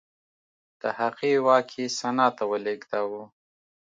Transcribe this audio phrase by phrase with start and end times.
[0.81, 3.23] د هغې واک یې سنا ته ولېږداوه